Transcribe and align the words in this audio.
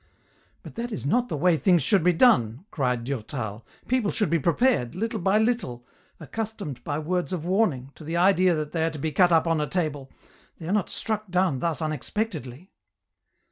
"But 0.63 0.73
that 0.77 0.91
is 0.91 1.05
not 1.05 1.29
the 1.29 1.37
way 1.37 1.57
things 1.57 1.83
should 1.83 2.03
be 2.03 2.11
done," 2.11 2.65
cried 2.71 3.03
Durtal," 3.03 3.63
people 3.87 4.09
should 4.09 4.31
be 4.31 4.39
prepared, 4.39 4.95
little 4.95 5.19
by 5.19 5.37
little, 5.37 5.85
accustomed 6.19 6.83
by 6.83 6.97
words 6.97 7.31
of 7.31 7.45
warning, 7.45 7.91
to 7.93 8.03
the 8.03 8.17
idea 8.17 8.55
that 8.55 8.71
they 8.71 8.83
are 8.83 8.89
to 8.89 8.97
be 8.97 9.11
cut 9.11 9.31
up 9.31 9.45
on 9.45 9.61
a 9.61 9.67
table, 9.67 10.11
they 10.57 10.67
are 10.67 10.71
not 10.73 10.89
struck 10.89 11.29
down 11.29 11.59
thus 11.59 11.83
unexpectedly 11.83 12.71